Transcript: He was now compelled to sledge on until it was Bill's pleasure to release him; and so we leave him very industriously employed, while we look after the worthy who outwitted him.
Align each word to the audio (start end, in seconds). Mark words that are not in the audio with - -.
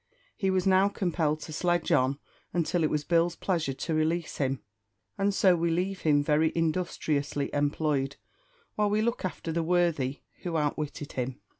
He 0.35 0.49
was 0.49 0.65
now 0.65 0.89
compelled 0.89 1.41
to 1.41 1.53
sledge 1.53 1.91
on 1.91 2.17
until 2.53 2.83
it 2.83 2.89
was 2.89 3.03
Bill's 3.03 3.35
pleasure 3.35 3.73
to 3.73 3.93
release 3.93 4.37
him; 4.37 4.63
and 5.15 5.31
so 5.31 5.55
we 5.55 5.69
leave 5.69 6.01
him 6.01 6.23
very 6.23 6.51
industriously 6.55 7.51
employed, 7.53 8.15
while 8.73 8.89
we 8.89 9.03
look 9.03 9.23
after 9.23 9.51
the 9.51 9.61
worthy 9.61 10.21
who 10.41 10.57
outwitted 10.57 11.11
him. 11.11 11.39